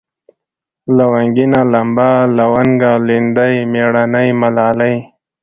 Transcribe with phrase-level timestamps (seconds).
[0.97, 4.95] لونگينه، لمبه، لونگه، ليندۍ، مېړنۍ، ملالۍ